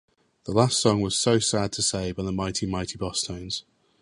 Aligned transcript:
The 0.45 0.51
last 0.51 0.79
song 0.81 1.01
was 1.01 1.15
"So 1.15 1.37
Sad 1.37 1.71
to 1.73 1.83
Say" 1.83 2.11
by 2.11 2.23
The 2.23 2.31
Mighty 2.31 2.65
Mighty 2.65 2.97
Bosstones. 2.97 3.61